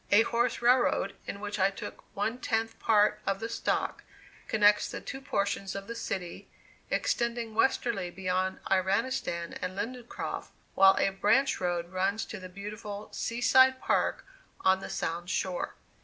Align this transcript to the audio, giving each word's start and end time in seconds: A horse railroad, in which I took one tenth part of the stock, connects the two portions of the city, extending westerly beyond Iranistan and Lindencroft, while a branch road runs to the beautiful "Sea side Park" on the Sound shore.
A 0.11 0.23
horse 0.23 0.63
railroad, 0.63 1.15
in 1.27 1.39
which 1.39 1.59
I 1.59 1.69
took 1.69 2.03
one 2.15 2.39
tenth 2.39 2.79
part 2.79 3.21
of 3.27 3.39
the 3.39 3.47
stock, 3.47 4.03
connects 4.47 4.89
the 4.89 4.99
two 4.99 5.21
portions 5.21 5.75
of 5.75 5.85
the 5.85 5.93
city, 5.93 6.47
extending 6.89 7.53
westerly 7.53 8.09
beyond 8.09 8.61
Iranistan 8.65 9.55
and 9.61 9.77
Lindencroft, 9.77 10.49
while 10.73 10.95
a 10.97 11.11
branch 11.11 11.61
road 11.61 11.91
runs 11.91 12.25
to 12.25 12.39
the 12.39 12.49
beautiful 12.49 13.09
"Sea 13.11 13.41
side 13.41 13.79
Park" 13.79 14.25
on 14.61 14.79
the 14.79 14.89
Sound 14.89 15.29
shore. 15.29 15.75